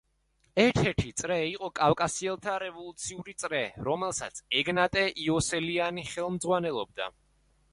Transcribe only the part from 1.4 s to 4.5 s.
იყო „კავკასიელთა რევოლუციური წრე“, რომელსაც